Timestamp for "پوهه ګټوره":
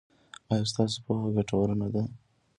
1.05-1.75